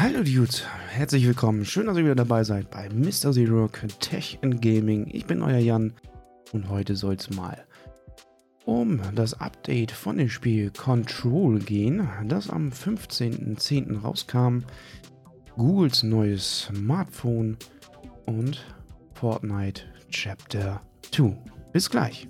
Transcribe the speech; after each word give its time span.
Hallo 0.00 0.22
Dudes, 0.22 0.64
herzlich 0.88 1.26
willkommen. 1.26 1.66
Schön, 1.66 1.86
dass 1.86 1.98
ihr 1.98 2.04
wieder 2.04 2.14
dabei 2.14 2.44
seid 2.44 2.70
bei 2.70 2.88
Mr. 2.88 3.30
Zero 3.30 3.68
Tech 4.00 4.38
and 4.42 4.62
Gaming. 4.62 5.06
Ich 5.12 5.26
bin 5.26 5.42
euer 5.42 5.58
Jan 5.58 5.92
und 6.52 6.70
heute 6.70 6.96
soll 6.96 7.14
es 7.14 7.28
mal 7.28 7.62
um 8.64 9.02
das 9.14 9.34
Update 9.34 9.92
von 9.92 10.16
dem 10.16 10.30
Spiel 10.30 10.70
Control 10.70 11.58
gehen, 11.58 12.08
das 12.26 12.48
am 12.48 12.70
15.10. 12.70 14.00
rauskam. 14.00 14.60
Googles 15.56 16.02
neues 16.02 16.62
Smartphone 16.62 17.58
und 18.24 18.64
Fortnite 19.12 19.82
Chapter 20.10 20.80
2. 21.10 21.36
Bis 21.74 21.90
gleich. 21.90 22.26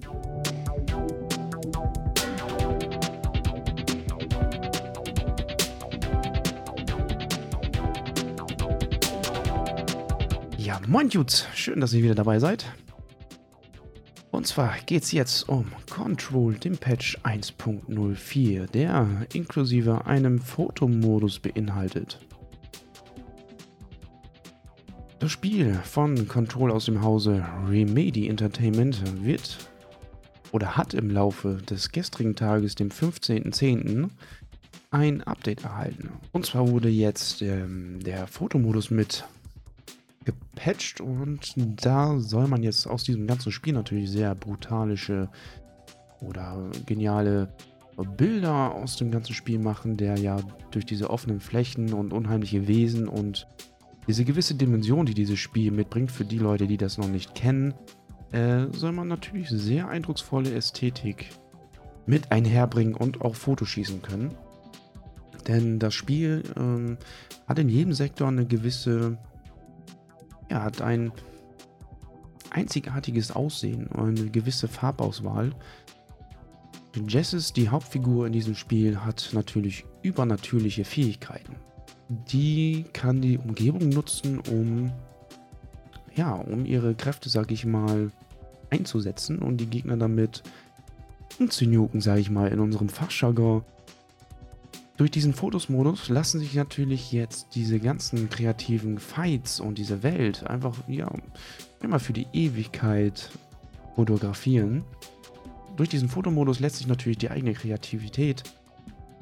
Ja, 10.65 10.81
moin 10.87 11.09
Dudes, 11.09 11.49
schön, 11.57 11.81
dass 11.81 11.93
ihr 11.93 12.05
wieder 12.05 12.15
dabei 12.15 12.39
seid. 12.39 12.73
Und 14.31 14.47
zwar 14.47 14.77
geht 14.87 15.03
es 15.03 15.11
jetzt 15.11 15.49
um 15.49 15.67
Control, 15.91 16.55
den 16.55 16.79
Patch 16.79 17.19
1.04, 17.25 18.71
der 18.71 19.27
inklusive 19.33 20.07
einem 20.07 20.39
Fotomodus 20.39 21.41
beinhaltet. 21.41 22.21
Das 25.19 25.33
Spiel 25.33 25.75
von 25.83 26.29
Control 26.29 26.71
aus 26.71 26.85
dem 26.85 27.03
Hause 27.03 27.45
Remedy 27.69 28.29
Entertainment 28.29 29.03
wird 29.25 29.59
oder 30.53 30.77
hat 30.77 30.95
im 30.95 31.11
Laufe 31.11 31.59
des 31.69 31.91
gestrigen 31.91 32.37
Tages, 32.37 32.77
dem 32.77 32.91
15.10., 32.91 34.11
ein 34.93 35.25
Update 35.25 35.65
erhalten. 35.65 36.11
Und 36.31 36.47
zwar 36.47 36.69
wurde 36.69 36.89
jetzt 36.89 37.43
ähm, 37.43 37.99
der 38.05 38.29
Fotomodus 38.29 38.93
mit 38.93 39.25
gepatcht 40.25 41.01
und 41.01 41.55
da 41.85 42.19
soll 42.19 42.47
man 42.47 42.63
jetzt 42.63 42.87
aus 42.87 43.05
diesem 43.05 43.27
ganzen 43.27 43.53
Spiel 43.53 43.73
natürlich 43.73 44.11
sehr 44.11 44.35
brutalische 44.35 45.29
oder 46.21 46.71
geniale 46.87 47.53
Bilder 48.17 48.75
aus 48.75 48.97
dem 48.97 49.11
ganzen 49.11 49.35
Spiel 49.35 49.59
machen, 49.59 49.97
der 49.97 50.17
ja 50.17 50.39
durch 50.71 50.87
diese 50.87 51.11
offenen 51.11 51.41
Flächen 51.41 51.93
und 51.93 52.13
unheimliche 52.13 52.67
Wesen 52.67 53.09
und 53.09 53.47
diese 54.09 54.25
gewisse 54.25 54.55
Dimension, 54.55 55.07
die 55.07 55.15
dieses 55.15 55.39
Spiel 55.39 55.71
mitbringt, 55.71 56.11
für 56.11 56.25
die 56.25 56.39
Leute, 56.39 56.67
die 56.67 56.77
das 56.77 56.99
noch 56.99 57.09
nicht 57.09 57.35
kennen, 57.35 57.75
äh, 58.33 58.67
soll 58.73 58.93
man 58.93 59.09
natürlich 59.09 59.49
sehr 59.51 59.89
eindrucksvolle 59.89 60.53
Ästhetik 60.55 61.29
mit 62.07 62.33
einherbringen 62.33 62.95
und 62.95 63.21
auch 63.21 63.37
Fotoschießen 63.37 64.03
können. 64.03 64.35
Denn 65.47 65.79
das 65.79 65.95
Spiel 65.95 66.43
ähm, 66.57 66.99
hat 67.47 67.59
in 67.59 67.69
jedem 67.69 67.93
Sektor 67.93 68.29
eine 68.29 68.47
gewisse 68.47 69.19
er 70.53 70.63
hat 70.63 70.83
ein 70.83 71.13
einzigartiges 72.51 73.33
Aussehen 73.33 73.87
und 73.87 74.21
eine 74.21 74.31
gewisse 74.31 74.69
Farbauswahl. 74.69 75.53
Jessis, 77.09 77.55
die 77.55 77.71
Hauptfigur 77.71 78.27
in 78.27 78.35
diesem 78.35 78.55
Spiel, 78.55 78.99
hat 79.01 79.31
natürlich 79.33 79.87
übernatürliche 80.03 80.85
Fähigkeiten. 80.85 81.57
Die 82.31 82.85
kann 82.93 83.23
die 83.23 83.39
Umgebung 83.39 83.89
nutzen, 83.89 84.41
um 84.41 84.93
ja, 86.15 86.35
um 86.35 86.67
ihre 86.67 86.95
Kräfte, 86.95 87.31
sag 87.31 87.51
ich 87.51 87.65
mal, 87.65 88.11
einzusetzen 88.69 89.39
und 89.39 89.57
die 89.57 89.67
Gegner 89.67 89.97
damit 89.97 90.43
umzunuken, 91.39 92.03
sag 92.03 92.19
ich 92.19 92.29
mal, 92.29 92.49
in 92.49 92.61
unserem 92.61 92.91
Fachjargon. 92.91 93.65
Durch 94.97 95.11
diesen 95.11 95.33
Fotos-Modus 95.33 96.09
lassen 96.09 96.39
sich 96.39 96.55
natürlich 96.55 97.13
jetzt 97.13 97.55
diese 97.55 97.81
ganzen 97.81 98.29
kreativen 98.29 98.99
Fights 98.99 99.59
und 99.59 99.79
diese 99.79 100.03
Welt 100.03 100.47
einfach, 100.47 100.77
ja, 100.87 101.11
immer 101.83 101.99
für 101.99 102.13
die 102.13 102.27
Ewigkeit 102.33 103.31
fotografieren. 103.95 104.85
Durch 105.77 105.89
diesen 105.89 106.09
Fotomodus 106.09 106.61
lässt 106.61 106.77
sich 106.77 106.87
natürlich 106.87 107.19
die 107.19 107.31
eigene 107.31 107.55
Kreativität 107.55 108.43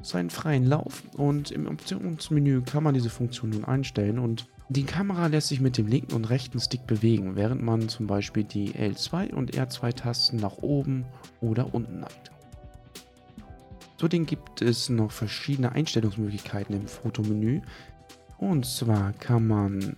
seinen 0.01 0.29
freien 0.29 0.65
Lauf 0.65 1.03
und 1.13 1.51
im 1.51 1.67
Optionsmenü 1.67 2.63
kann 2.63 2.83
man 2.83 2.93
diese 2.93 3.09
Funktion 3.09 3.51
nun 3.51 3.65
einstellen 3.65 4.19
und 4.19 4.47
die 4.69 4.83
Kamera 4.83 5.27
lässt 5.27 5.49
sich 5.49 5.61
mit 5.61 5.77
dem 5.77 5.87
linken 5.87 6.13
und 6.13 6.29
rechten 6.29 6.59
Stick 6.59 6.87
bewegen, 6.87 7.35
während 7.35 7.61
man 7.61 7.89
zum 7.89 8.07
Beispiel 8.07 8.43
die 8.43 8.71
L2 8.71 9.33
und 9.33 9.51
R2 9.53 9.93
Tasten 9.93 10.37
nach 10.37 10.57
oben 10.57 11.05
oder 11.41 11.73
unten 11.73 11.99
neigt. 11.99 12.31
Zudem 14.01 14.25
gibt 14.25 14.63
es 14.63 14.89
noch 14.89 15.11
verschiedene 15.11 15.73
Einstellungsmöglichkeiten 15.73 16.73
im 16.73 16.87
Fotomenü. 16.87 17.61
Und 18.39 18.65
zwar 18.65 19.13
kann 19.13 19.45
man 19.45 19.95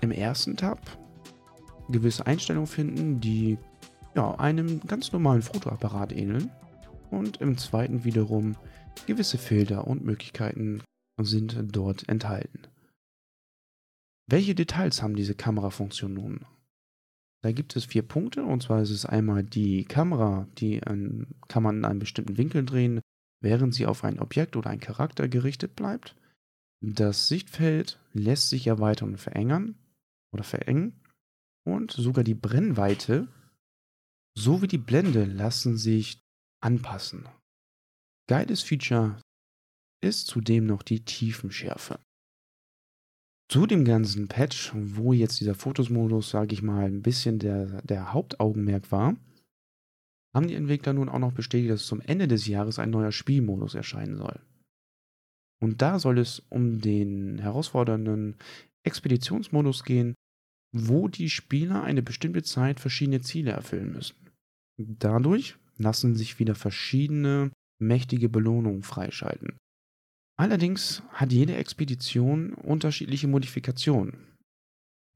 im 0.00 0.10
ersten 0.10 0.56
Tab 0.56 0.80
gewisse 1.90 2.26
Einstellungen 2.26 2.66
finden, 2.66 3.20
die 3.20 3.58
ja, 4.14 4.34
einem 4.36 4.80
ganz 4.86 5.12
normalen 5.12 5.42
Fotoapparat 5.42 6.14
ähneln. 6.14 6.50
Und 7.10 7.42
im 7.42 7.58
zweiten 7.58 8.04
wiederum 8.04 8.56
gewisse 9.06 9.36
Filter 9.36 9.86
und 9.86 10.02
Möglichkeiten 10.02 10.82
sind 11.20 11.58
dort 11.70 12.08
enthalten. 12.08 12.68
Welche 14.26 14.54
Details 14.54 15.02
haben 15.02 15.14
diese 15.14 15.34
Kamerafunktion 15.34 16.14
nun? 16.14 16.46
Da 17.42 17.52
gibt 17.52 17.76
es 17.76 17.84
vier 17.84 18.02
Punkte 18.02 18.44
und 18.44 18.62
zwar 18.62 18.82
ist 18.82 18.90
es 18.90 19.06
einmal 19.06 19.44
die 19.44 19.84
Kamera, 19.84 20.48
die 20.58 20.82
an, 20.82 21.28
kann 21.46 21.62
man 21.62 21.78
in 21.78 21.84
einem 21.84 22.00
bestimmten 22.00 22.36
Winkel 22.36 22.64
drehen, 22.64 23.00
während 23.40 23.74
sie 23.74 23.86
auf 23.86 24.02
ein 24.04 24.18
Objekt 24.18 24.56
oder 24.56 24.70
einen 24.70 24.80
Charakter 24.80 25.28
gerichtet 25.28 25.76
bleibt. 25.76 26.16
Das 26.80 27.28
Sichtfeld 27.28 28.00
lässt 28.12 28.48
sich 28.48 28.66
erweitern 28.66 29.10
und 29.10 29.18
verengern 29.18 29.76
oder 30.32 30.44
verengen 30.44 31.00
und 31.64 31.92
sogar 31.92 32.24
die 32.24 32.34
Brennweite 32.34 33.28
sowie 34.36 34.68
die 34.68 34.78
Blende 34.78 35.24
lassen 35.24 35.76
sich 35.76 36.20
anpassen. 36.60 37.28
Geiles 38.28 38.62
Feature 38.62 39.20
ist 40.00 40.26
zudem 40.26 40.66
noch 40.66 40.82
die 40.82 41.04
Tiefenschärfe. 41.04 41.98
Zu 43.50 43.66
dem 43.66 43.84
ganzen 43.86 44.28
Patch, 44.28 44.72
wo 44.74 45.14
jetzt 45.14 45.40
dieser 45.40 45.54
Fotos-Modus, 45.54 46.28
sage 46.30 46.52
ich 46.52 46.62
mal, 46.62 46.84
ein 46.84 47.00
bisschen 47.00 47.38
der, 47.38 47.80
der 47.82 48.12
Hauptaugenmerk 48.12 48.92
war, 48.92 49.16
haben 50.34 50.48
die 50.48 50.54
Entwickler 50.54 50.92
nun 50.92 51.08
auch 51.08 51.18
noch 51.18 51.32
bestätigt, 51.32 51.70
dass 51.70 51.86
zum 51.86 52.02
Ende 52.02 52.28
des 52.28 52.46
Jahres 52.46 52.78
ein 52.78 52.90
neuer 52.90 53.10
Spielmodus 53.10 53.74
erscheinen 53.74 54.16
soll. 54.16 54.38
Und 55.60 55.80
da 55.80 55.98
soll 55.98 56.18
es 56.18 56.40
um 56.50 56.80
den 56.80 57.38
herausfordernden 57.38 58.36
Expeditionsmodus 58.84 59.82
gehen, 59.82 60.14
wo 60.72 61.08
die 61.08 61.30
Spieler 61.30 61.82
eine 61.82 62.02
bestimmte 62.02 62.42
Zeit 62.42 62.78
verschiedene 62.78 63.22
Ziele 63.22 63.52
erfüllen 63.52 63.92
müssen. 63.92 64.16
Dadurch 64.78 65.56
lassen 65.78 66.14
sich 66.14 66.38
wieder 66.38 66.54
verschiedene 66.54 67.50
mächtige 67.80 68.28
Belohnungen 68.28 68.82
freischalten. 68.82 69.56
Allerdings 70.40 71.02
hat 71.10 71.32
jede 71.32 71.56
Expedition 71.56 72.54
unterschiedliche 72.54 73.26
Modifikationen, 73.26 74.16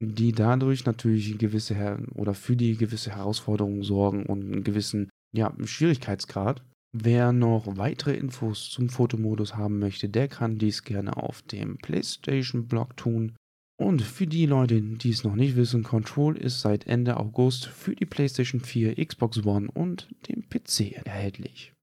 die 0.01 0.33
dadurch 0.33 0.85
natürlich 0.85 1.37
gewisse 1.37 1.97
oder 2.13 2.33
für 2.33 2.57
die 2.57 2.75
gewisse 2.75 3.15
Herausforderungen 3.15 3.83
sorgen 3.83 4.25
und 4.25 4.43
einen 4.43 4.63
gewissen 4.65 5.09
ja, 5.33 5.53
Schwierigkeitsgrad. 5.63 6.61
Wer 6.95 7.31
noch 7.31 7.77
weitere 7.77 8.15
Infos 8.15 8.69
zum 8.69 8.89
Fotomodus 8.89 9.55
haben 9.55 9.79
möchte, 9.79 10.09
der 10.09 10.27
kann 10.27 10.59
dies 10.59 10.83
gerne 10.83 11.15
auf 11.15 11.41
dem 11.41 11.77
PlayStation-Blog 11.77 12.97
tun. 12.97 13.35
Und 13.81 14.01
für 14.01 14.27
die 14.27 14.45
Leute, 14.45 14.81
die 14.81 15.09
es 15.09 15.23
noch 15.23 15.35
nicht 15.35 15.55
wissen, 15.55 15.83
Control 15.83 16.37
ist 16.37 16.59
seit 16.61 16.85
Ende 16.85 17.17
August 17.17 17.65
für 17.65 17.95
die 17.95 18.05
PlayStation 18.05 18.61
4, 18.61 19.03
Xbox 19.03 19.43
One 19.43 19.71
und 19.71 20.09
den 20.27 20.47
PC 20.47 20.91
erhältlich. 20.91 21.73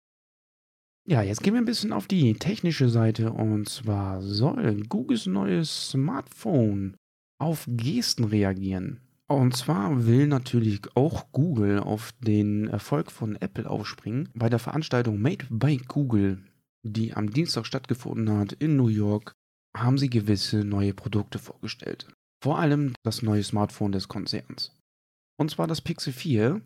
Ja, 1.06 1.22
jetzt 1.22 1.42
gehen 1.42 1.54
wir 1.54 1.60
ein 1.60 1.66
bisschen 1.66 1.92
auf 1.92 2.06
die 2.06 2.34
technische 2.34 2.88
Seite 2.88 3.32
und 3.32 3.68
zwar 3.68 4.22
soll 4.22 4.82
Googles 4.88 5.26
neues 5.26 5.90
Smartphone 5.90 6.96
auf 7.38 7.64
Gesten 7.68 8.24
reagieren. 8.24 9.00
Und 9.26 9.56
zwar 9.56 10.06
will 10.06 10.26
natürlich 10.26 10.82
auch 10.96 11.30
Google 11.32 11.78
auf 11.78 12.12
den 12.20 12.66
Erfolg 12.66 13.10
von 13.12 13.36
Apple 13.36 13.68
aufspringen. 13.68 14.28
Bei 14.34 14.48
der 14.48 14.58
Veranstaltung 14.58 15.20
Made 15.20 15.46
by 15.48 15.76
Google, 15.76 16.42
die 16.82 17.14
am 17.14 17.30
Dienstag 17.30 17.64
stattgefunden 17.64 18.36
hat 18.36 18.52
in 18.54 18.76
New 18.76 18.88
York, 18.88 19.32
haben 19.76 19.98
sie 19.98 20.10
gewisse 20.10 20.64
neue 20.64 20.94
Produkte 20.94 21.38
vorgestellt. 21.38 22.08
Vor 22.42 22.58
allem 22.58 22.94
das 23.04 23.22
neue 23.22 23.44
Smartphone 23.44 23.92
des 23.92 24.08
Konzerns. 24.08 24.72
Und 25.38 25.50
zwar 25.50 25.66
das 25.66 25.80
Pixel 25.80 26.12
4, 26.12 26.60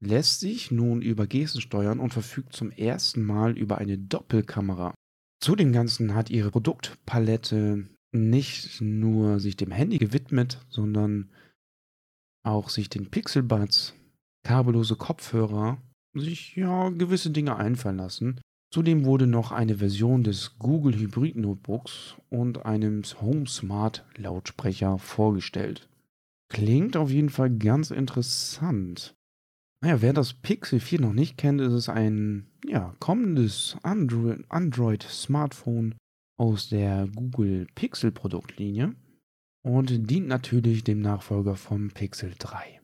lässt 0.00 0.40
sich 0.40 0.70
nun 0.70 1.02
über 1.02 1.26
Gesten 1.26 1.60
steuern 1.60 2.00
und 2.00 2.12
verfügt 2.12 2.54
zum 2.54 2.70
ersten 2.70 3.22
Mal 3.22 3.56
über 3.56 3.78
eine 3.78 3.98
Doppelkamera. 3.98 4.94
Zu 5.40 5.56
dem 5.56 5.72
Ganzen 5.72 6.14
hat 6.14 6.30
ihre 6.30 6.50
Produktpalette 6.50 7.88
nicht 8.12 8.80
nur 8.80 9.40
sich 9.40 9.56
dem 9.56 9.70
Handy 9.70 9.98
gewidmet, 9.98 10.64
sondern 10.68 11.30
auch 12.44 12.70
sich 12.70 12.88
den 12.88 13.10
Pixelbuds, 13.10 13.94
kabellose 14.44 14.96
Kopfhörer, 14.96 15.78
sich 16.14 16.56
ja 16.56 16.88
gewisse 16.90 17.30
Dinge 17.30 17.56
einfallen 17.56 17.98
lassen. 17.98 18.40
Zudem 18.70 19.04
wurde 19.04 19.26
noch 19.26 19.50
eine 19.50 19.76
Version 19.76 20.24
des 20.24 20.58
Google 20.58 20.94
Hybrid 20.98 21.36
Notebooks 21.36 22.16
und 22.28 22.66
einem 22.66 23.02
Home 23.20 23.46
Smart 23.46 24.04
Lautsprecher 24.16 24.98
vorgestellt. 24.98 25.88
Klingt 26.50 26.96
auf 26.96 27.10
jeden 27.10 27.30
Fall 27.30 27.50
ganz 27.50 27.90
interessant. 27.90 29.14
Naja, 29.80 30.02
wer 30.02 30.12
das 30.12 30.34
Pixel 30.34 30.80
4 30.80 31.00
noch 31.00 31.12
nicht 31.12 31.38
kennt, 31.38 31.60
ist 31.60 31.72
es 31.72 31.88
ein 31.88 32.48
ja, 32.64 32.96
kommendes 32.98 33.76
Android-Smartphone 33.82 35.94
aus 36.36 36.68
der 36.68 37.08
Google 37.14 37.68
Pixel 37.74 38.10
Produktlinie 38.10 38.96
und 39.64 40.10
dient 40.10 40.26
natürlich 40.26 40.82
dem 40.82 41.00
Nachfolger 41.00 41.54
vom 41.54 41.90
Pixel 41.90 42.34
3. 42.38 42.80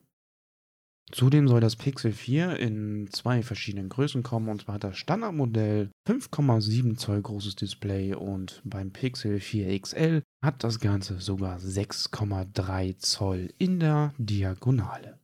Zudem 1.11 1.47
soll 1.47 1.61
das 1.61 1.75
Pixel 1.75 2.13
4 2.13 2.57
in 2.57 3.07
zwei 3.11 3.43
verschiedenen 3.43 3.89
Größen 3.89 4.23
kommen, 4.23 4.49
und 4.49 4.61
zwar 4.61 4.79
das 4.79 4.97
Standardmodell 4.97 5.91
5,7 6.07 6.97
Zoll 6.97 7.21
großes 7.21 7.55
Display 7.55 8.15
und 8.15 8.61
beim 8.65 8.91
Pixel 8.91 9.39
4 9.39 9.79
XL 9.79 10.23
hat 10.43 10.63
das 10.63 10.79
Ganze 10.79 11.19
sogar 11.19 11.59
6,3 11.59 12.97
Zoll 12.97 13.53
in 13.59 13.79
der 13.79 14.13
Diagonale. 14.17 15.19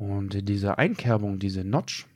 Und 0.00 0.48
diese 0.48 0.78
Einkerbung, 0.78 1.38
diese 1.38 1.62
Notch, 1.62 2.06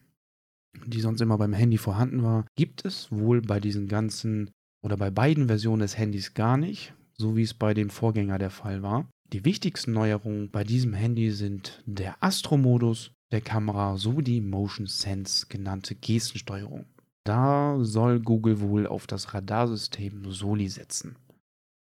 die 0.87 1.03
sonst 1.03 1.21
immer 1.21 1.37
beim 1.37 1.53
Handy 1.53 1.77
vorhanden 1.77 2.23
war, 2.23 2.47
gibt 2.57 2.83
es 2.87 3.13
wohl 3.13 3.43
bei 3.43 3.61
diesen 3.61 3.89
ganzen 3.89 4.51
oder 4.83 4.97
bei 4.97 5.11
beiden 5.11 5.49
Versionen 5.49 5.83
des 5.83 5.99
Handys 5.99 6.33
gar 6.33 6.57
nicht, 6.57 6.95
so 7.13 7.37
wie 7.37 7.43
es 7.43 7.53
bei 7.53 7.75
dem 7.75 7.91
Vorgänger 7.91 8.39
der 8.39 8.49
Fall 8.49 8.83
war. 8.83 9.11
Die 9.35 9.45
wichtigsten 9.45 9.93
Neuerungen 9.93 10.51
bei 10.51 10.65
diesem 10.65 10.95
Handy 10.95 11.31
sind 11.31 11.83
der 11.85 12.17
Astro-Modus 12.23 13.13
der 13.33 13.43
Kamera 13.43 13.99
sowie 13.99 14.23
die 14.23 14.41
Motion 14.41 14.87
Sense 14.87 15.47
genannte 15.51 15.95
Gestensteuerung. 15.95 16.87
Da 17.25 17.77
soll 17.83 18.19
Google 18.21 18.61
wohl 18.61 18.87
auf 18.87 19.07
das 19.07 19.35
Radarsystem 19.35 20.31
Soli 20.31 20.71
setzen. 20.71 21.17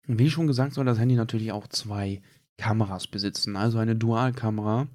Wie 0.08 0.32
schon 0.32 0.48
gesagt, 0.48 0.74
soll 0.74 0.86
das 0.86 0.98
Handy 0.98 1.14
natürlich 1.14 1.52
auch 1.52 1.68
zwei 1.68 2.24
Kameras 2.58 3.06
besitzen, 3.06 3.56
also 3.56 3.78
eine 3.78 3.96
Dualkamera, 3.96 4.88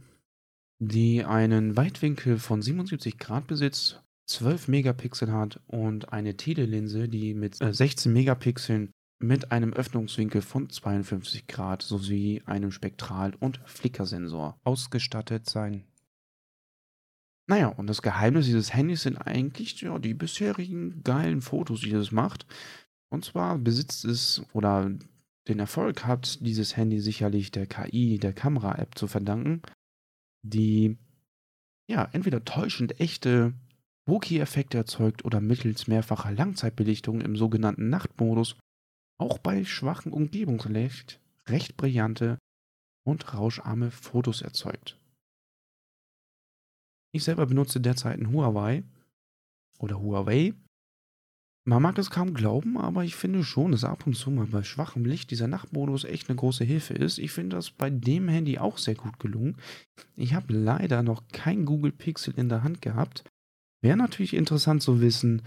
die 0.80 1.24
einen 1.24 1.76
Weitwinkel 1.76 2.38
von 2.38 2.62
77 2.62 3.18
Grad 3.18 3.46
besitzt, 3.46 4.02
12 4.26 4.68
Megapixel 4.68 5.30
hat 5.32 5.60
und 5.66 6.12
eine 6.12 6.36
Telelinse, 6.36 7.08
die 7.08 7.34
mit 7.34 7.56
16 7.56 8.10
äh, 8.10 8.14
Megapixeln 8.14 8.90
mit 9.22 9.52
einem 9.52 9.74
Öffnungswinkel 9.74 10.40
von 10.40 10.70
52 10.70 11.46
Grad 11.46 11.82
sowie 11.82 12.42
einem 12.46 12.72
Spektral- 12.72 13.34
und 13.38 13.60
Flickersensor 13.66 14.58
ausgestattet 14.64 15.48
sein. 15.48 15.84
Naja, 17.46 17.66
und 17.66 17.88
das 17.88 18.00
Geheimnis 18.00 18.46
dieses 18.46 18.72
Handys 18.72 19.02
sind 19.02 19.18
eigentlich 19.18 19.78
ja, 19.82 19.98
die 19.98 20.14
bisherigen 20.14 21.02
geilen 21.02 21.42
Fotos, 21.42 21.80
die 21.80 21.92
es 21.92 22.12
macht. 22.12 22.46
Und 23.12 23.24
zwar 23.24 23.58
besitzt 23.58 24.04
es 24.04 24.42
oder 24.52 24.90
den 25.48 25.58
Erfolg 25.58 26.06
hat 26.06 26.38
dieses 26.40 26.76
Handy 26.76 27.00
sicherlich 27.00 27.50
der 27.50 27.66
KI, 27.66 28.18
der 28.18 28.32
Kamera-App 28.32 28.96
zu 28.96 29.08
verdanken, 29.08 29.62
die 30.42 30.98
ja 31.88 32.08
entweder 32.12 32.44
täuschend 32.44 33.00
echte 33.00 33.54
Wookie-Effekte 34.06 34.78
erzeugt 34.78 35.24
oder 35.24 35.40
mittels 35.40 35.86
mehrfacher 35.86 36.32
Langzeitbelichtung 36.32 37.20
im 37.20 37.36
sogenannten 37.36 37.88
Nachtmodus 37.90 38.56
auch 39.18 39.38
bei 39.38 39.64
schwachem 39.64 40.12
Umgebungslicht 40.12 41.20
recht 41.46 41.76
brillante 41.76 42.38
und 43.04 43.34
rauscharme 43.34 43.90
Fotos 43.90 44.42
erzeugt. 44.42 44.98
Ich 47.12 47.24
selber 47.24 47.46
benutze 47.46 47.80
derzeit 47.80 48.18
ein 48.18 48.32
Huawei 48.32 48.84
oder 49.78 50.00
Huawei. 50.00 50.54
Man 51.66 51.82
mag 51.82 51.98
es 51.98 52.10
kaum 52.10 52.32
glauben, 52.32 52.78
aber 52.78 53.04
ich 53.04 53.16
finde 53.16 53.44
schon, 53.44 53.72
dass 53.72 53.84
ab 53.84 54.06
und 54.06 54.14
zu 54.14 54.30
mal 54.30 54.46
bei 54.46 54.62
schwachem 54.62 55.04
Licht 55.04 55.30
dieser 55.30 55.46
Nachtmodus 55.46 56.04
echt 56.04 56.28
eine 56.28 56.36
große 56.36 56.64
Hilfe 56.64 56.94
ist. 56.94 57.18
Ich 57.18 57.32
finde 57.32 57.56
das 57.56 57.70
bei 57.70 57.90
dem 57.90 58.28
Handy 58.28 58.58
auch 58.58 58.78
sehr 58.78 58.94
gut 58.94 59.18
gelungen. 59.20 59.56
Ich 60.16 60.34
habe 60.34 60.54
leider 60.54 61.02
noch 61.02 61.28
kein 61.32 61.66
Google 61.66 61.92
Pixel 61.92 62.34
in 62.36 62.48
der 62.48 62.62
Hand 62.62 62.80
gehabt. 62.80 63.24
Wäre 63.82 63.96
natürlich 63.96 64.34
interessant 64.34 64.82
zu 64.82 65.00
wissen, 65.00 65.42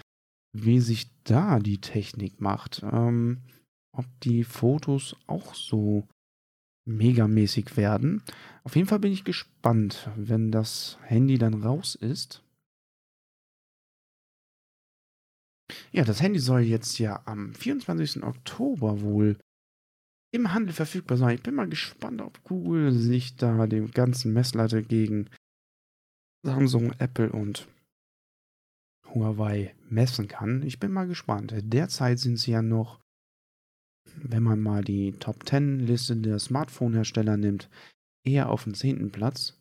wie 0.55 0.79
sich 0.79 1.09
da 1.23 1.59
die 1.59 1.81
Technik 1.81 2.39
macht. 2.39 2.83
Ähm, 2.83 3.39
ob 3.91 4.05
die 4.21 4.43
Fotos 4.43 5.15
auch 5.27 5.55
so 5.55 6.07
megamäßig 6.85 7.77
werden. 7.77 8.21
Auf 8.63 8.75
jeden 8.75 8.87
Fall 8.87 8.99
bin 8.99 9.13
ich 9.13 9.23
gespannt, 9.23 10.09
wenn 10.15 10.51
das 10.51 10.97
Handy 11.03 11.37
dann 11.37 11.63
raus 11.63 11.95
ist. 11.95 12.42
Ja, 15.93 16.03
das 16.03 16.21
Handy 16.21 16.39
soll 16.39 16.61
jetzt 16.61 16.97
ja 16.99 17.21
am 17.25 17.53
24. 17.53 18.23
Oktober 18.23 19.01
wohl 19.01 19.37
im 20.33 20.53
Handel 20.53 20.73
verfügbar 20.73 21.17
sein. 21.17 21.35
Ich 21.35 21.43
bin 21.43 21.55
mal 21.55 21.69
gespannt, 21.69 22.21
ob 22.21 22.43
Google 22.43 22.91
sich 22.91 23.35
da 23.35 23.67
dem 23.67 23.91
ganzen 23.91 24.33
Messlatte 24.33 24.81
gegen 24.81 25.29
Samsung, 26.43 26.93
Apple 26.97 27.31
und 27.31 27.67
Huawei 29.13 29.75
messen 29.89 30.27
kann. 30.27 30.63
Ich 30.63 30.79
bin 30.79 30.91
mal 30.91 31.07
gespannt. 31.07 31.53
Derzeit 31.55 32.17
sind 32.17 32.37
sie 32.37 32.51
ja 32.51 32.63
noch 32.63 33.03
wenn 34.15 34.43
man 34.43 34.59
mal 34.59 34.83
die 34.83 35.13
Top 35.13 35.47
10 35.47 35.79
Liste 35.79 36.15
der 36.17 36.39
Smartphone-Hersteller 36.39 37.37
nimmt, 37.37 37.69
eher 38.25 38.49
auf 38.49 38.63
den 38.63 38.73
zehnten 38.73 39.11
Platz. 39.11 39.59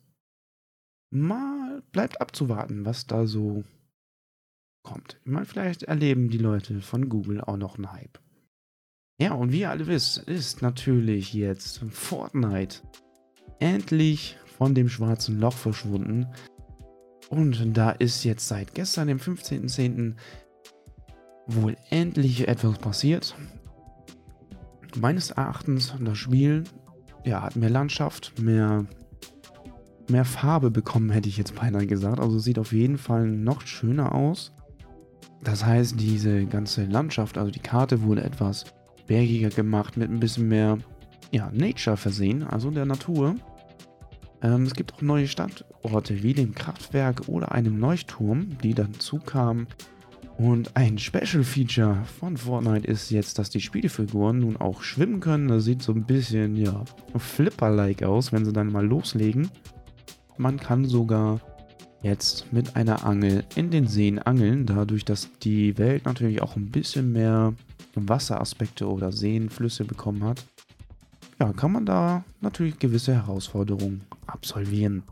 Mal 1.11 1.83
bleibt 1.93 2.21
abzuwarten, 2.21 2.85
was 2.85 3.07
da 3.07 3.27
so 3.27 3.65
kommt. 4.83 5.21
Mal 5.25 5.45
vielleicht 5.45 5.85
erleben 5.85 6.29
die 6.29 6.39
Leute 6.39 6.81
von 6.81 7.09
Google 7.09 7.41
auch 7.41 7.57
noch 7.57 7.77
einen 7.77 7.93
Hype. 7.93 8.19
Ja, 9.19 9.33
und 9.35 9.53
wie 9.53 9.61
ihr 9.61 9.71
alle 9.71 9.87
wisst, 9.87 10.19
ist 10.19 10.63
natürlich 10.63 11.33
jetzt 11.33 11.79
Fortnite 11.91 12.81
endlich 13.61 14.37
von 14.59 14.75
dem 14.75 14.89
schwarzen 14.89 15.39
Loch 15.39 15.57
verschwunden. 15.57 16.27
Und 17.29 17.77
da 17.77 17.91
ist 17.91 18.25
jetzt 18.25 18.49
seit 18.49 18.75
gestern, 18.75 19.09
dem 19.09 19.19
15.10., 19.19 20.17
wohl 21.47 21.77
endlich 21.91 22.47
etwas 22.49 22.79
passiert 22.79 23.35
meines 24.97 25.31
Erachtens 25.31 25.95
das 26.01 26.19
Spiel 26.19 26.65
ja, 27.25 27.43
hat 27.43 27.57
mehr 27.57 27.71
Landschaft, 27.71 28.39
mehr, 28.41 28.87
mehr 30.09 30.25
Farbe 30.25 30.71
bekommen, 30.71 31.11
hätte 31.11 31.29
ich 31.29 31.37
jetzt 31.37 31.55
beinahe 31.55 31.87
gesagt. 31.87 32.19
Also 32.19 32.39
sieht 32.39 32.59
auf 32.59 32.73
jeden 32.73 32.99
Fall 32.99 33.27
noch 33.27 33.63
schöner 33.63 34.13
aus. 34.15 34.53
Das 35.43 35.65
heißt, 35.65 35.99
diese 35.99 36.47
ganze 36.47 36.85
Landschaft, 36.85 37.37
also 37.37 37.51
die 37.51 37.61
Karte 37.61 38.03
wurde 38.03 38.23
etwas 38.23 38.65
bergiger 39.07 39.51
gemacht, 39.51 39.97
mit 39.97 40.11
ein 40.11 40.21
bisschen 40.21 40.49
mehr 40.49 40.79
ja, 41.33 41.51
Nature 41.53 41.97
versehen, 41.97 42.45
also 42.45 42.71
der 42.71 42.87
Natur. 42.87 43.35
Ähm, 44.43 44.65
es 44.65 44.75
gibt 44.75 44.95
auch 44.95 45.03
neue 45.03 45.27
Standorte 45.27 46.23
wie 46.23 46.35
dem 46.35 46.55
Kraftwerk 46.55 47.29
oder 47.29 47.53
einem 47.53 47.79
Leuchtturm, 47.79 48.59
die 48.63 48.75
dazu 48.75 49.19
kamen. 49.19 49.67
Und 50.39 50.77
ein 50.77 50.99
Special 50.99 51.45
Feature 51.45 52.05
von 52.19 52.37
Fortnite 52.37 52.87
ist 52.87 53.11
jetzt, 53.11 53.39
dass 53.39 53.51
die 53.51 53.61
Spielfiguren 53.61 54.39
nun 54.39 54.57
auch 54.57 54.83
schwimmen 54.83 55.21
können. 55.21 55.49
Das 55.49 55.65
sieht 55.65 55.83
so 55.83 55.93
ein 55.93 56.05
bisschen, 56.05 56.57
ja, 56.57 56.85
Flipper-like 57.17 58.03
aus, 58.03 58.33
wenn 58.33 58.45
sie 58.45 58.53
dann 58.53 58.73
mal 58.73 58.87
loslegen. 58.87 59.51
Man 60.39 60.59
kann 60.59 60.85
sogar 60.85 61.41
jetzt 62.03 62.53
mit 62.53 62.77
einer 62.77 63.05
Angel 63.05 63.45
in 63.55 63.71
den 63.71 63.87
Seen 63.87 64.19
angeln, 64.19 64.67
dadurch, 64.67 65.05
dass 65.05 65.29
die 65.43 65.79
Welt 65.79 66.05
natürlich 66.05 66.43
auch 66.43 66.57
ein 66.57 66.71
bisschen 66.71 67.13
mehr 67.13 67.55
Wasseraspekte 67.95 68.89
oder 68.89 69.13
Seenflüsse 69.13 69.85
bekommen 69.85 70.25
hat. 70.25 70.45
Ja, 71.39 71.53
kann 71.53 71.73
man 71.73 71.87
da 71.87 72.25
natürlich 72.41 72.79
gewisse 72.79 73.15
Herausforderungen 73.15 74.03
absolvieren. 74.27 75.03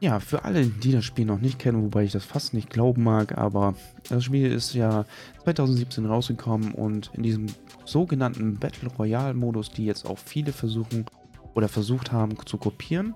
Ja, 0.00 0.18
für 0.18 0.44
alle, 0.44 0.66
die 0.66 0.90
das 0.90 1.04
Spiel 1.04 1.24
noch 1.24 1.38
nicht 1.38 1.60
kennen, 1.60 1.84
wobei 1.84 2.02
ich 2.02 2.10
das 2.10 2.24
fast 2.24 2.54
nicht 2.54 2.70
glauben 2.70 3.04
mag, 3.04 3.38
aber 3.38 3.76
das 4.08 4.24
Spiel 4.24 4.50
ist 4.50 4.74
ja 4.74 5.04
2017 5.44 6.06
rausgekommen 6.06 6.72
und 6.72 7.12
in 7.14 7.22
diesem 7.22 7.46
sogenannten 7.84 8.56
Battle 8.56 8.88
Royale 8.98 9.34
Modus, 9.34 9.70
die 9.70 9.84
jetzt 9.84 10.04
auch 10.04 10.18
viele 10.18 10.52
versuchen 10.52 11.06
oder 11.54 11.68
versucht 11.68 12.10
haben 12.10 12.34
zu 12.44 12.56
kopieren, 12.58 13.14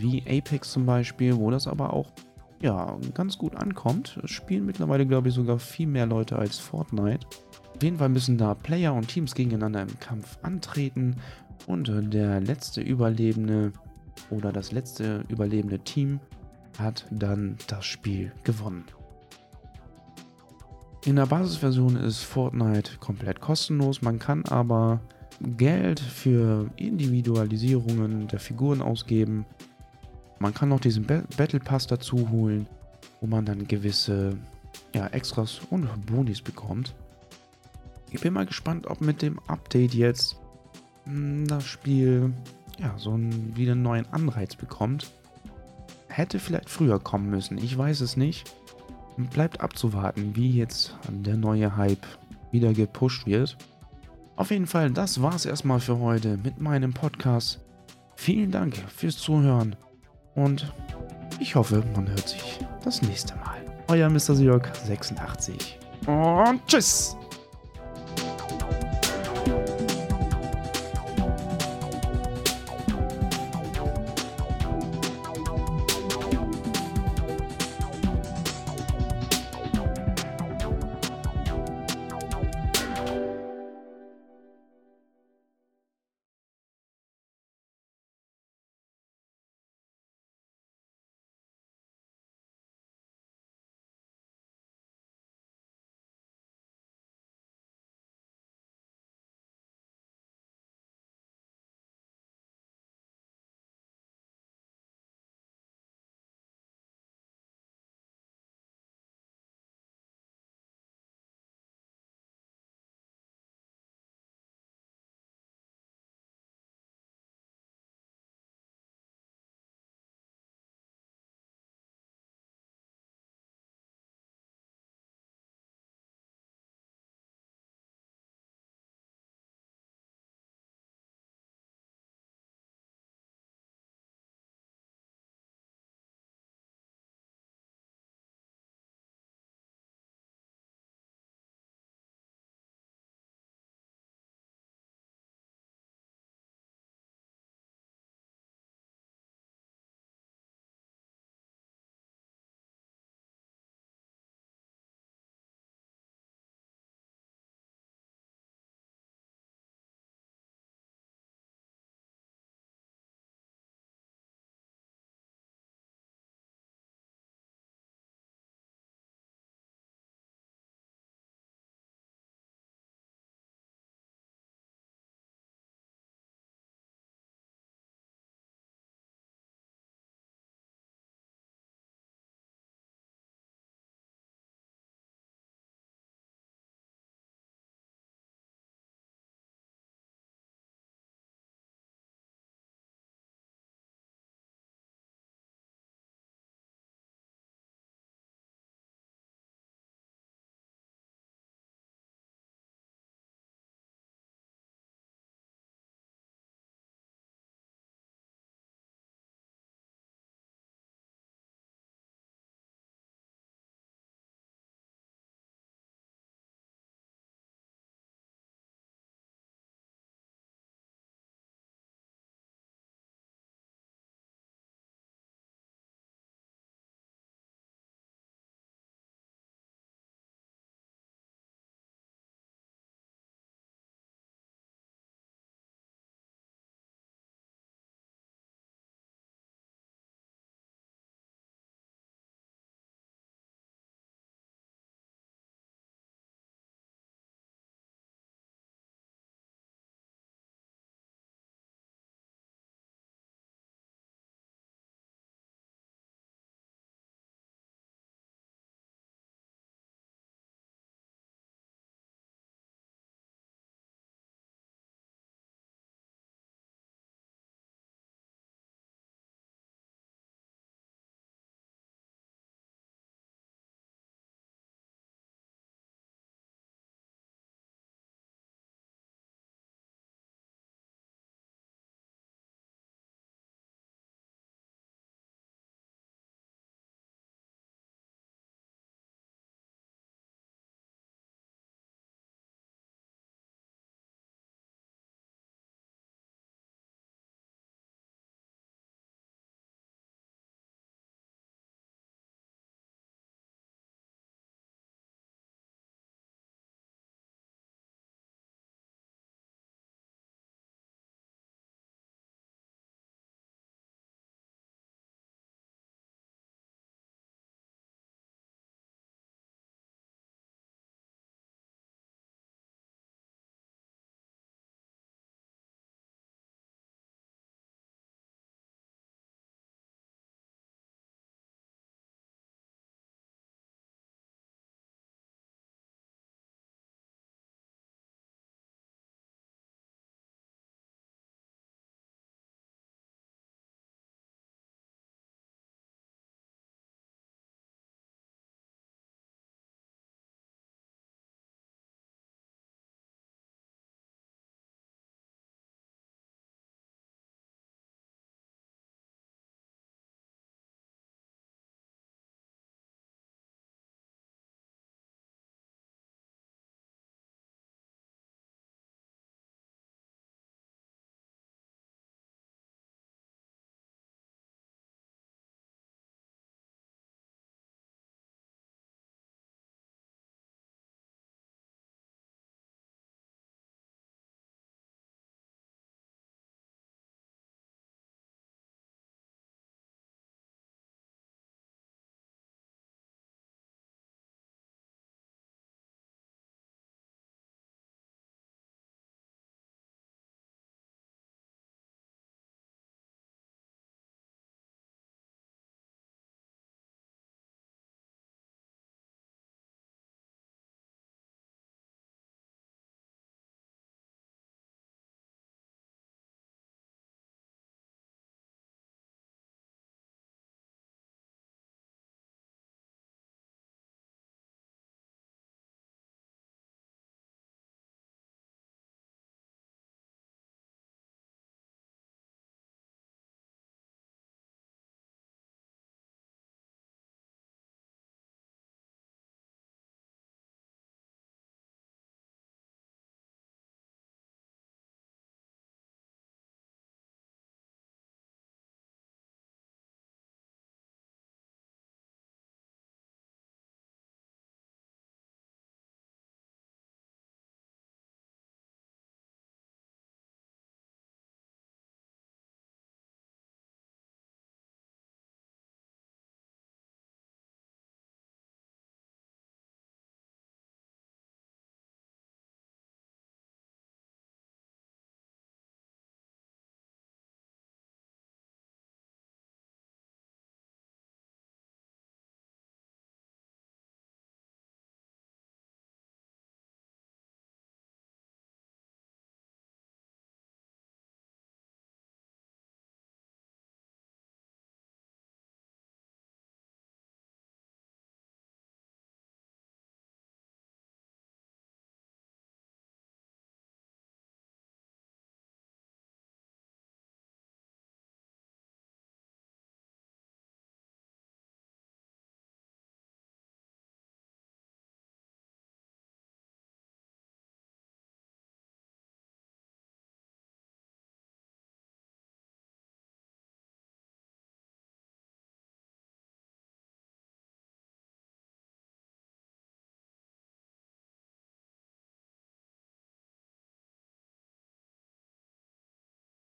wie 0.00 0.22
Apex 0.26 0.72
zum 0.72 0.86
Beispiel, 0.86 1.36
wo 1.36 1.50
das 1.50 1.66
aber 1.66 1.92
auch 1.92 2.10
ja, 2.60 2.96
ganz 3.12 3.36
gut 3.36 3.56
ankommt. 3.56 4.18
Es 4.22 4.30
spielen 4.30 4.64
mittlerweile, 4.64 5.06
glaube 5.06 5.28
ich, 5.28 5.34
sogar 5.34 5.58
viel 5.58 5.86
mehr 5.86 6.06
Leute 6.06 6.36
als 6.36 6.58
Fortnite. 6.58 7.26
Auf 7.74 7.82
jeden 7.82 7.98
Fall 7.98 8.08
müssen 8.08 8.38
da 8.38 8.54
Player 8.54 8.94
und 8.94 9.08
Teams 9.08 9.34
gegeneinander 9.34 9.82
im 9.82 10.00
Kampf 10.00 10.38
antreten 10.42 11.16
und 11.66 11.90
der 12.12 12.40
letzte 12.40 12.80
Überlebende 12.80 13.72
oder 14.30 14.52
das 14.52 14.72
letzte 14.72 15.24
überlebende 15.28 15.78
Team 15.80 16.20
hat 16.78 17.06
dann 17.10 17.56
das 17.66 17.84
Spiel 17.84 18.32
gewonnen. 18.44 18.84
In 21.04 21.16
der 21.16 21.26
Basisversion 21.26 21.96
ist 21.96 22.22
Fortnite 22.22 22.96
komplett 22.98 23.40
kostenlos, 23.40 24.00
man 24.00 24.18
kann 24.18 24.44
aber 24.46 25.00
Geld 25.56 26.00
für 26.00 26.70
Individualisierungen 26.76 28.26
der 28.28 28.40
Figuren 28.40 28.80
ausgeben. 28.80 29.44
Man 30.38 30.52
kann 30.54 30.72
auch 30.72 30.80
diesen 30.80 31.06
Battle 31.06 31.60
Pass 31.60 31.86
dazu 31.86 32.30
holen, 32.30 32.66
wo 33.20 33.26
man 33.26 33.44
dann 33.44 33.66
gewisse 33.66 34.36
ja, 34.94 35.06
Extras 35.08 35.60
und 35.70 35.88
Bonis 36.06 36.42
bekommt. 36.42 36.94
Ich 38.10 38.20
bin 38.20 38.32
mal 38.32 38.46
gespannt, 38.46 38.86
ob 38.86 39.00
mit 39.00 39.22
dem 39.22 39.38
Update 39.48 39.94
jetzt 39.94 40.36
hm, 41.04 41.46
das 41.46 41.64
Spiel 41.64 42.32
ja, 42.78 42.94
so 42.96 43.12
einen, 43.12 43.56
wieder 43.56 43.72
einen 43.72 43.82
neuen 43.82 44.06
Anreiz 44.12 44.56
bekommt. 44.56 45.10
Hätte 46.08 46.38
vielleicht 46.38 46.70
früher 46.70 47.00
kommen 47.00 47.30
müssen, 47.30 47.58
ich 47.58 47.76
weiß 47.76 48.00
es 48.00 48.16
nicht. 48.16 48.52
Bleibt 49.16 49.60
abzuwarten, 49.60 50.34
wie 50.34 50.50
jetzt 50.50 50.96
der 51.08 51.36
neue 51.36 51.76
Hype 51.76 52.06
wieder 52.50 52.72
gepusht 52.72 53.26
wird. 53.26 53.56
Auf 54.36 54.50
jeden 54.50 54.66
Fall, 54.66 54.90
das 54.90 55.22
war's 55.22 55.46
erstmal 55.46 55.78
für 55.78 56.00
heute 56.00 56.36
mit 56.38 56.60
meinem 56.60 56.92
Podcast. 56.92 57.60
Vielen 58.16 58.50
Dank 58.50 58.76
fürs 58.76 59.18
Zuhören 59.18 59.76
und 60.34 60.72
ich 61.40 61.54
hoffe, 61.54 61.82
man 61.94 62.08
hört 62.08 62.28
sich 62.28 62.58
das 62.84 63.02
nächste 63.02 63.34
Mal. 63.36 63.60
Euer 63.88 64.08
Mr. 64.08 64.34
Siok 64.34 64.70
86 64.86 65.78
und 66.06 66.66
tschüss! 66.66 67.16